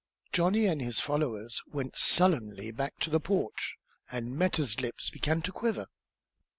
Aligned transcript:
Johnny 0.31 0.65
and 0.65 0.81
his 0.81 0.99
followers 0.99 1.61
went 1.67 1.95
sullenly 1.95 2.71
back 2.71 2.97
to 3.01 3.11
the 3.11 3.19
porch, 3.19 3.75
and 4.11 4.35
Meta's 4.35 4.81
lip 4.81 4.95
began 5.13 5.43
to 5.43 5.51
quiver. 5.51 5.85